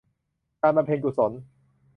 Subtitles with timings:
[0.61, 1.31] การบำเพ็ญกุศล